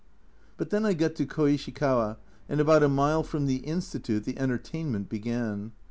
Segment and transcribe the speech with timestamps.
[0.57, 2.17] But then I got to Koishikawa,
[2.49, 5.73] and about a mile from the Institute the entertainment began.